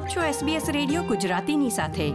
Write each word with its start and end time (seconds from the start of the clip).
આપ 0.00 0.08
છો 0.08 0.46
SBS 0.46 0.62
radio 0.68 1.02
ગુજરાતીની 1.02 1.70
સાથે. 1.70 2.12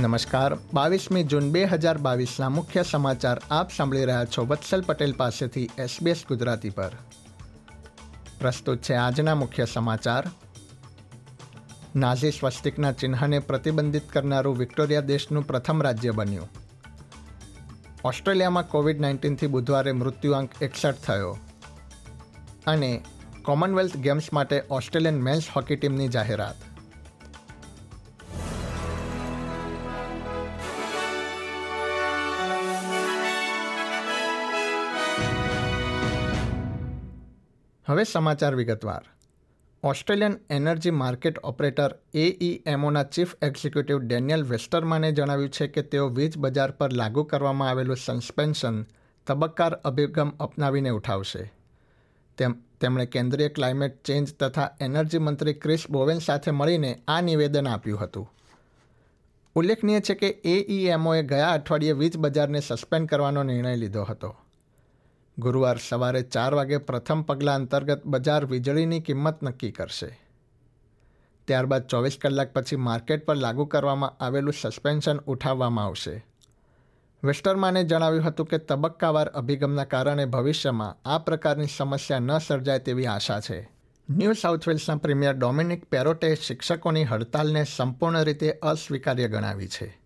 નમસ્કાર. 0.00 0.58
બાવીસમી 0.74 1.24
જૂન 1.24 1.50
બે 1.50 1.64
હજાર 1.64 1.98
બાવીસના 1.98 2.48
મુખ્ય 2.48 2.82
સમાચાર 2.82 3.40
આપ 3.50 3.70
સાંભળી 3.72 4.04
રહ્યા 4.04 4.24
છો 4.24 4.46
વત્સલ 4.46 4.80
પટેલ 4.80 5.12
પાસેથી 5.12 5.70
એસબીએસ 5.78 6.24
ગુજરાતી 6.28 6.70
પર. 6.70 6.90
પ્રસ્તુત 8.40 8.78
છે 8.78 8.94
આજના 8.94 9.34
મુખ્ય 9.34 9.64
સમાચાર. 9.64 10.24
નાઝી 11.96 12.30
સ્વસ્તિકના 12.30 12.92
ચિહ્નને 12.92 13.38
પ્રતિબંધિત 13.38 14.10
કરનારું 14.12 14.56
વિક્ટોરિયા 14.56 15.00
દેશનું 15.00 15.46
પ્રથમ 15.46 15.82
રાજ્ય 15.82 16.10
બન્યું. 16.10 16.48
ઓસ્ટ્રેલિયામાં 18.04 18.68
કોવિડ 18.68 19.00
નાઇન્ટીનથી 19.00 19.46
બુધવારે 19.46 19.92
મૃત્યુઆંક 19.92 20.62
એકસઠ 20.62 20.94
થયો. 20.94 21.38
અને 22.66 23.04
કોમનવેલ્થ 23.42 23.96
ગેમ્સ 23.96 24.32
માટે 24.32 24.62
ઓસ્ટ્રેલિયન 24.70 25.20
મેન્સ 25.20 25.48
હોકી 25.56 25.76
ટીમની 25.76 26.08
જાહેરાત. 26.08 26.54
હવે 37.86 38.04
સમાચાર 38.04 38.54
વિગતવાર. 38.54 39.17
ઓસ્ટ્રેલિયન 39.82 40.36
એનર્જી 40.50 40.90
માર્કેટ 40.90 41.38
ઓપરેટર 41.38 41.94
એઈએમઓના 42.14 43.04
ચીફ 43.04 43.34
એક્ઝિક્યુટિવ 43.42 43.98
ડેનિયલ 43.98 44.44
વેસ્ટરમાને 44.44 45.12
જણાવ્યું 45.12 45.50
છે 45.50 45.66
કે 45.66 45.82
તેઓ 45.82 46.08
વીજ 46.08 46.38
બજાર 46.38 46.70
પર 46.70 46.92
લાગુ 46.92 47.24
કરવામાં 47.24 47.70
આવેલું 47.70 47.96
સસ્પેન્શન 47.96 48.82
તબક્કાર 49.26 49.74
અભિગમ 49.74 50.28
અપનાવીને 50.28 50.88
ઉઠાવશે. 50.88 51.52
તેમ, 52.38 52.54
તેમણે 52.80 53.06
કેન્દ્રીય 53.06 53.48
ક્લાઇમેટ 53.48 54.02
ચેન્જ 54.02 54.34
તથા 54.34 54.70
એનર્જી 54.80 55.18
મંત્રી 55.18 55.54
ક્રિસ 55.54 55.84
બોવેન 55.90 56.18
સાથે 56.18 56.50
મળીને 56.50 56.98
આ 57.08 57.20
નિવેદન 57.20 57.68
આપ્યું 57.68 58.00
હતું. 58.00 58.32
ઉલ્લેખનીય 59.54 60.00
છે 60.00 60.14
કે 60.14 60.28
એઈએમઓએ 60.28 61.22
ગયા 61.22 61.50
અઠવાડિયે 61.50 61.92
વીજ 61.92 62.16
બજારને 62.16 62.60
સસ્પેન્ડ 62.60 63.08
કરવાનો 63.08 63.42
નિર્ણય 63.42 63.76
લીધો 63.76 64.02
હતો. 64.02 64.36
ગુરુવાર 65.38 65.78
સવારે 65.78 66.22
ચાર 66.22 66.54
વાગે 66.54 66.78
પ્રથમ 66.78 67.22
પગલાં 67.22 67.54
અંતર્ગત 67.54 68.02
બજાર 68.06 68.44
વીજળીની 68.44 69.00
કિંમત 69.00 69.42
નક્કી 69.42 69.70
કરશે. 69.70 70.18
ત્યારબાદ 71.46 71.86
ચોવીસ 71.86 72.18
કલાક 72.20 72.52
પછી 72.52 72.76
માર્કેટ 72.76 73.26
પર 73.26 73.36
લાગુ 73.36 73.64
કરવામાં 73.64 74.24
આવેલું 74.24 74.52
સસ્પેન્શન 74.52 75.16
ઉઠાવવામાં 75.16 75.84
આવશે. 75.84 76.26
વેસ્ટરમાને 77.24 77.84
જણાવ્યું 77.84 78.24
હતું 78.24 78.46
કે 78.46 78.58
તબક્કાવાર 78.58 79.28
અભિગમના 79.28 79.84
કારણે 79.84 80.24
ભવિષ્યમાં 80.24 81.08
આ 81.08 81.18
પ્રકારની 81.18 81.66
સમસ્યા 81.76 82.18
ન 82.18 82.38
સર્જાય 82.38 82.78
તેવી 82.78 83.06
આશા 83.06 83.40
છે. 83.40 83.70
ન્યૂ 84.10 84.32
સાઉથ 84.32 84.68
વેલ્સના 84.68 84.96
પ્રીમિયર 84.96 85.34
ડોમિનિક 85.34 85.84
પેરોટે 85.84 86.34
શિક્ષકોની 86.34 87.04
હડતાલને 87.04 87.64
સંપૂર્ણ 87.64 88.22
રીતે 88.22 88.52
અસ્વીકાર્ય 88.52 89.28
ગણાવી 89.28 89.68
છે. 89.68 89.97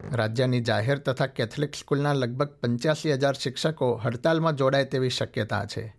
રાજ્યની 0.00 0.60
જાહેર 0.60 0.98
તથા 0.98 1.26
કેથલિક 1.26 1.74
સ્કૂલના 1.74 2.12
લગભગ 2.12 2.48
પંચ્યાસી 2.48 3.12
હજાર 3.12 3.34
શિક્ષકો 3.34 3.94
હડતાલમાં 3.94 4.56
જોડાય 4.56 4.84
તેવી 4.84 5.08
શક્યતા 5.08 5.64
છે. 5.64 5.96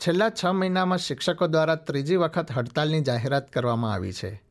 છેલ્લા 0.00 0.30
છ 0.30 0.44
મહિનામાં 0.44 0.98
શિક્ષકો 0.98 1.46
દ્વારા 1.46 1.74
ત્રીજી 1.74 2.16
વખત 2.16 2.52
હડતાલની 2.52 3.00
જાહેરાત 3.00 3.52
કરવામાં 3.52 3.92
આવી 3.92 4.12
છે. 4.12 4.42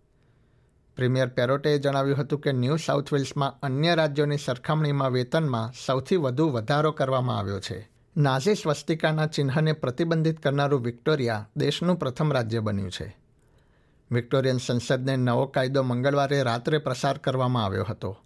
પ્રીમિયર 0.95 1.27
પેરોટેએ 1.27 1.77
જણાવ્યું 1.77 2.17
હતું 2.17 2.39
કે 2.39 2.51
ન્યૂ 2.51 2.75
સાઉથ 2.75 3.13
વેલ્સમાં 3.13 3.59
અન્ય 3.63 3.95
રાજ્યોની 3.95 4.37
સરખામણીમાં 4.37 5.11
વેતનમાં 5.11 5.71
સૌથી 5.85 6.15
વધુ 6.15 6.49
વધારો 6.49 6.91
કરવામાં 6.91 7.39
આવ્યો 7.39 7.59
છે. 7.59 7.89
નાઝી 8.17 8.55
સ્વસ્તિકાના 8.55 9.25
ચિહ્નને 9.25 9.73
પ્રતિબંધિત 9.73 10.39
કરનારું 10.39 10.81
વિક્ટોરિયા 10.81 11.49
દેશનું 11.57 11.99
પ્રથમ 11.99 12.33
રાજ્ય 12.33 12.59
બન્યું 12.59 12.91
છે. 12.91 13.17
વિક્ટોરિયન 14.11 14.57
સંસદને 14.57 15.15
નવો 15.15 15.45
કાયદો 15.45 15.83
મંગળવારે 15.83 16.43
રાત્રે 16.43 16.77
પ્રસાર 16.77 17.17
કરવામાં 17.17 17.65
આવ્યો 17.65 17.85
હતો. 17.89 18.17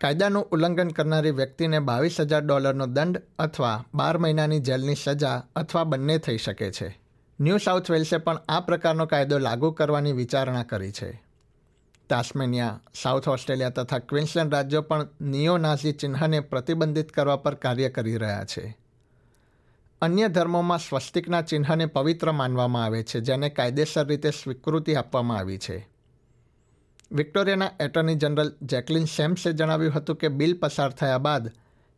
કાયદાનું 0.00 0.42
ઉલ્લંઘન 0.42 0.88
કરનારી 0.88 1.30
વ્યક્તિને 1.30 1.78
બાવીસ 1.78 2.20
હજાર 2.20 2.42
ડોલરનો 2.42 2.86
દંડ 2.86 3.22
અથવા 3.38 3.84
બાર 3.94 4.18
મહિનાની 4.18 4.60
જેલની 4.60 4.94
સજા 4.94 5.42
અથવા 5.56 5.84
બંને 5.84 6.18
થઈ 6.18 6.38
શકે 6.38 6.72
છે. 6.72 7.00
ન્યૂ 7.40 7.56
સાઉથ 7.56 7.90
વેલ્સે 7.90 8.16
પણ 8.16 8.38
આ 8.48 8.60
પ્રકારનો 8.60 9.06
કાયદો 9.06 9.38
લાગુ 9.38 9.70
કરવાની 9.70 10.12
વિચારણા 10.12 10.62
કરી 10.62 10.92
છે. 10.92 11.22
તાસ્મેનિયા, 12.08 12.80
સાઉથ 13.02 13.28
ઓસ્ટ્રેલિયા 13.28 13.70
તથા 13.70 13.98
ક્વિન્સલેન્ડ 13.98 14.54
રાજ્યો 14.54 14.82
પણ 14.82 15.08
નિયો 15.20 15.58
નાઝી 15.58 15.92
ચિહ્નને 15.92 16.40
પ્રતિબંધિત 16.40 17.12
કરવા 17.12 17.36
પર 17.36 17.54
કાર્ય 17.54 17.88
કરી 17.88 18.16
રહ્યા 18.16 18.44
છે. 18.44 18.81
અન્ય 20.02 20.28
ધર્મોમાં 20.28 20.80
સ્વસ્તિકના 20.80 21.42
ચિહ્નને 21.42 21.86
પવિત્ર 21.86 22.32
માનવામાં 22.32 22.84
આવે 22.84 23.02
છે, 23.04 23.20
જેને 23.20 23.50
કાયદેસર 23.50 24.06
રીતે 24.06 24.30
સ્વીકૃતિ 24.32 24.96
આપવામાં 24.96 25.38
આવી 25.38 25.58
છે. 25.58 25.86
વિક્ટોરિયાના 27.12 27.70
એટર્ની 27.80 28.16
જનરલ 28.16 28.50
જેકલિન 28.62 29.06
સેમ્સે 29.06 29.52
જણાવ્યું 29.52 29.94
હતું 29.94 30.16
કે 30.16 30.28
બિલ 30.28 30.54
પસાર 30.54 30.92
થયા 30.92 31.18
બાદ 31.18 31.50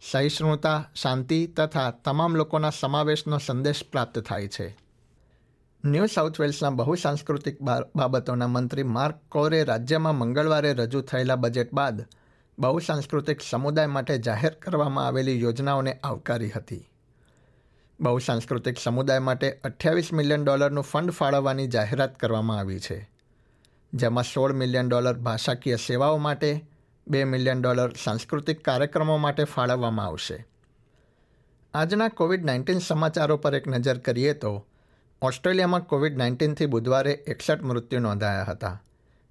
સહિષ્ણુતા, 0.03 0.85
શાંતિ 0.95 1.47
તથા 1.47 1.91
તમામ 2.05 2.37
લોકોના 2.37 2.71
સમાવેશનો 2.71 3.39
સંદેશ 3.39 3.85
પ્રાપ્ત 3.91 4.19
થાય 4.19 4.49
છે. 4.49 4.77
ન્યૂ 5.85 6.07
સાઉથ 6.07 6.41
વેલ્સના 6.41 6.71
બહુસાંસ્કૃતિક 6.71 7.57
બાબતોના 7.95 8.49
મંત્રી 8.49 8.83
માર્ક 8.83 9.17
કોરે 9.29 9.65
રાજ્યમાં 9.65 10.19
મંગળવારે 10.19 10.73
રજૂ 10.73 11.03
થયેલા 11.03 11.37
બજેટ 11.37 11.71
બાદ 11.73 12.07
બહુસાંસ્કૃતિક 12.59 13.41
સમુદાય 13.41 13.87
માટે 13.89 14.19
જાહેર 14.19 14.55
કરવામાં 14.55 15.07
આવેલી 15.07 15.43
યોજનાઓને 15.43 16.01
આવકારી 16.03 16.49
હતી. 16.49 16.89
બહુસાંસ્કૃતિક 18.01 18.79
સમુદાય 18.79 19.19
માટે 19.19 19.61
અઠ્યાવીસ 19.65 20.13
મિલિયન 20.13 20.45
ડોલરનું 20.45 20.85
ફંડ 20.85 21.11
ફાળવવાની 21.11 21.67
જાહેરાત 21.67 22.19
કરવામાં 22.19 22.59
આવી 22.59 22.81
છે. 22.81 23.11
જેમાં 23.95 24.25
સોળ 24.25 24.53
મિલિયન 24.53 24.89
ડોલર 24.89 25.19
ભાષાકીય 25.19 25.77
સેવાઓ 25.77 26.17
માટે, 26.17 26.65
બે 27.09 27.25
મિલિયન 27.25 27.63
ડોલર 27.63 27.93
સાંસ્કૃતિક 28.05 28.65
કાર્યક્રમો 28.65 29.17
માટે 29.17 29.45
ફાળવવામાં 29.45 30.07
આવશે. 30.07 30.47
આજના 31.75 32.09
કોવિડ 32.09 32.45
નાઇન્ટીન 32.45 32.79
સમાચારો 32.79 33.37
પર 33.37 33.55
એક 33.55 33.69
નજર 33.69 33.99
કરીએ 33.99 34.33
તો, 34.33 34.67
ઓસ્ટ્રેલિયામાં 35.23 35.81
કોવિડ 35.81 36.19
નાઇન્ટીનથી 36.19 36.67
બુધવારે 36.67 37.13
એકસઠ 37.13 37.63
મૃત્યુ 37.63 38.01
નોંધાયા 38.01 38.45
હતા, 38.45 38.83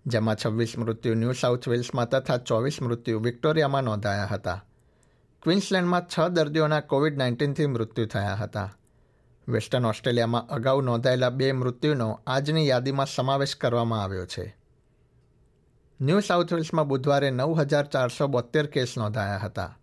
જેમાં 0.06 0.36
છવ્વીસ 0.46 0.78
મૃત્યુ 0.78 1.16
ન્યૂ 1.16 1.32
સાઉથ 1.32 1.68
વેલ્સમાં 1.68 2.10
તથા 2.10 2.38
ચોવીસ 2.38 2.82
મૃત્યુ 2.82 3.20
વિક્ટોરિયામાં 3.20 3.84
નોંધાયા 3.84 4.26
હતા. 4.26 4.66
ક્વિન્સલેન્ડમાં 5.44 6.08
છ 6.08 6.28
દર્દીઓના 6.28 6.80
કોવિડ 6.80 7.18
નાઇન્ટીનથી 7.18 7.66
મૃત્યુ 7.66 8.06
થયા 8.06 8.36
હતા. 8.36 8.78
વેસ્ટર્ન 9.48 9.86
ઓસ્ટ્રેલિયામાં 9.86 10.48
અગાઉ 10.48 10.82
નોંધાયેલા 10.82 11.30
બે 11.30 11.52
મૃત્યુનો 11.52 12.20
આજની 12.28 12.68
યાદીમાં 12.68 13.06
સમાવેશ 13.06 13.56
કરવામાં 13.56 14.04
આવ્યો 14.04 14.26
છે. 14.26 14.58
ન્યૂ 16.02 16.20
સાઉથ 16.20 16.54
વેલ્સમાં 16.54 16.88
બુધવારે 16.88 17.32
નવ 17.32 17.60
હજાર 17.60 17.86
ચારસો 17.86 18.28
બોતેર 18.28 18.68
કેસ 18.68 18.94
નોંધાયા 18.98 19.38
હતા. 19.38 19.80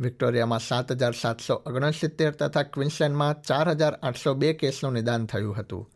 વિક્ટોરિયામાં 0.00 0.58
સાત 0.58 0.92
હજાર 0.92 1.12
સાતસો 1.12 1.54
ઓગણસિત્તેર 1.54 2.30
તથા 2.30 2.62
ક્વિન્સલેન્ડમાં 2.62 3.42
ચાર 3.42 3.70
હજાર 3.70 3.94
આઠસો 3.94 4.34
બે 4.34 4.52
કેસનું 4.52 4.92
નિદાન 4.92 5.26
થયું 5.26 5.56
હતું. 5.56 5.90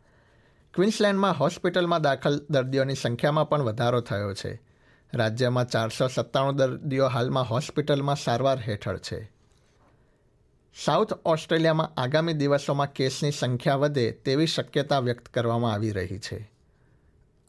ક્વિન્સલેન્ડમાં 0.74 1.38
હોસ્પિટલમાં 1.38 2.02
દાખલ 2.02 2.46
દર્દીઓની 2.50 2.94
સંખ્યામાં 2.94 3.48
પણ 3.48 3.62
વધારો 3.62 4.00
થયો 4.00 4.34
છે. 4.34 4.71
રાજ્યમાં 5.14 5.68
ચારસો 5.68 6.08
સત્તાણું 6.08 6.56
દર્દીઓ 6.56 7.06
હાલમાં 7.06 7.44
હોસ્પિટલમાં 7.44 8.16
સારવાર 8.16 8.58
હેઠળ 8.60 8.98
છે. 8.98 9.32
સાઉથ 10.84 11.12
ઓસ્ટ્રેલિયામાં 11.12 12.00
આગામી 12.00 12.32
દિવસોમાં 12.32 12.92
કેસની 12.92 13.30
સંખ્યા 13.30 13.76
વધે 13.76 14.10
તેવી 14.10 14.46
શક્યતા 14.46 14.98
વ્યક્ત 14.98 15.28
કરવામાં 15.28 15.72
આવી 15.72 15.90
રહી 15.90 16.18
છે. 16.18 16.52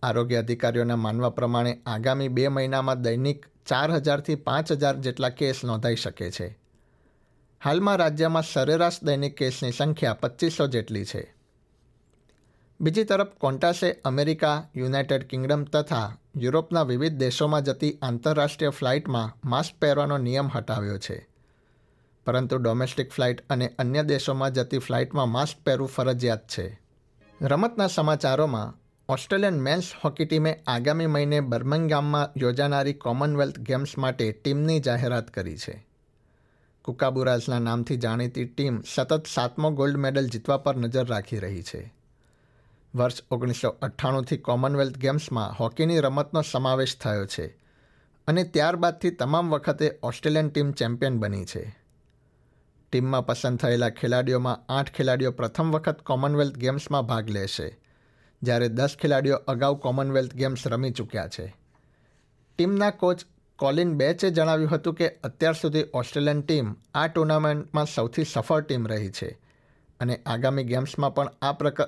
આરોગ્ય 0.03 0.35
અધિકારીઓના 0.35 0.95
માનવા 0.95 1.29
પ્રમાણે 1.29 1.81
આગામી 1.85 2.27
બે 2.27 2.47
મહિનામાં 2.47 3.01
દૈનિક 3.01 3.45
ચાર 3.65 3.91
હજારથી 3.91 4.35
પાંચ 4.35 4.71
હજાર 4.71 4.95
જેટલા 4.95 5.29
કેસ 5.29 5.63
નોંધાઈ 5.63 5.95
શકે 5.95 6.31
છે. 6.31 6.59
હાલમાં 7.63 7.95
રાજ્યમાં 7.95 8.43
સરેરાશ 8.43 9.03
દૈનિક 9.03 9.35
કેસની 9.35 9.71
સંખ્યા 9.71 10.13
પચીસો 10.13 10.67
જેટલી 10.67 11.05
છે. 11.05 11.35
બીજી 12.81 13.03
તરફ 13.03 13.27
કોન્ટાસે 13.27 14.01
અમેરિકા, 14.05 14.67
યુનાઇટેડ 14.75 15.23
કિંગડમ 15.23 15.63
તથા 15.63 16.17
યુરોપના 16.35 16.83
વિવિધ 16.83 17.13
દેશોમાં 17.13 17.61
જતી 17.61 17.99
આંતરરાષ્ટ્રીય 18.01 18.69
ફ્લાઇટમાં 18.69 19.49
માસ્ક 19.49 19.79
પહેરવાનો 19.79 20.17
નિયમ 20.17 20.47
હટાવ્યો 20.47 20.97
છે. 20.97 21.27
પરંતુ 22.25 22.57
ડોમેસ્ટિક 22.57 23.11
ફ્લાઇટ 23.11 23.47
અને 23.49 23.73
અન્ય 23.79 24.03
દેશોમાં 24.03 24.51
જતી 24.51 24.77
ફ્લાઇટમાં 24.77 25.29
માસ્ક 25.29 25.65
પહેરવું 25.65 25.87
ફરજિયાત 25.87 26.47
છે. 26.47 26.79
રમતના 27.41 27.87
સમાચારોમાં, 27.87 28.75
ઓસ્ટ્રેલિયન 29.09 29.59
મેન્સ 29.59 29.83
હોકી 30.03 30.25
ટીમે 30.25 30.63
આગામી 30.67 31.05
મહિને 31.05 31.39
બર્મિંગામમાં 31.39 32.29
યોજાનારી 32.37 32.93
કોમનવેલ્થ 32.93 33.59
ગેમ્સ 33.59 33.97
માટે 33.97 34.31
ટીમની 34.31 34.79
જાહેરાત 34.79 35.33
કરી 35.33 35.57
છે. 35.57 35.87
કુકાબુરાઝના 36.85 37.59
નામથી 37.59 37.97
જાણીતી 37.97 38.45
ટીમ 38.45 38.81
સતત 38.95 39.27
સાતમો 39.33 39.69
ગોલ્ડ 39.69 39.97
મેડલ 39.97 40.27
જીતવા 40.27 40.57
પર 40.57 40.75
નજર 40.75 41.05
રાખી 41.05 41.39
રહી 41.39 41.63
છે. 41.63 41.93
વર્ષ 42.95 43.23
ઓગણીસો 43.31 43.69
અઠ્ઠાણુંથી 43.69 44.37
કોમનવેલ્થ 44.37 44.97
ગેમ્સમાં 44.97 45.53
હોકીની 45.59 45.99
રમતનો 45.99 46.41
સમાવેશ 46.41 46.97
થયો 46.97 47.25
છે 47.25 47.45
અને 48.27 48.43
ત્યારબાદથી 48.43 49.11
તમામ 49.11 49.49
વખતે 49.49 49.99
ઓસ્ટ્રેલિયન 50.03 50.49
ટીમ 50.49 50.71
ચેમ્પિયન 50.71 51.19
બની 51.19 51.45
છે. 51.45 51.77
ટીમમાં 52.91 53.25
પસંદ 53.25 53.57
થયેલા 53.57 53.89
ખેલાડીઓમાં 53.89 54.73
આઠ 54.73 54.91
ખેલાડીઓ 54.91 55.31
પ્રથમ 55.31 55.71
વખત 55.71 56.01
કોમનવેલ્થ 56.01 56.53
ગેમ્સમાં 56.53 57.05
ભાગ 57.05 57.29
લેશે, 57.29 57.79
જ્યારે 58.41 58.69
દસ 58.69 58.97
ખેલાડીઓ 59.01 59.35
અગાઉ 59.35 59.79
કોમનવેલ્થ 59.79 60.33
ગેમ્સ 60.33 60.67
રમી 60.67 60.91
ચૂક્યા 60.91 61.27
છે. 61.27 61.55
ટીમના 62.57 62.89
કોચ 62.89 63.21
કોલિન 63.55 63.97
બેચે 63.97 64.29
જણાવ્યું 64.29 64.71
હતું 64.71 64.93
કે 64.93 65.09
અત્યાર 65.23 65.53
સુધી 65.53 65.85
ઓસ્ટ્રેલિયન 65.93 66.41
ટીમ 66.41 66.75
આ 66.93 67.07
ટુર્નામેન્ટમાં 67.07 67.85
સૌથી 67.85 68.23
સફળ 68.23 68.61
ટીમ 68.61 68.87
રહી 68.87 69.11
છે 69.11 69.39
અને 69.99 70.15
આગામી 70.25 70.63
ગેમ્સમાં 70.63 71.13
પણ 71.13 71.29
આ 71.41 71.51
પ્રકાર 71.51 71.87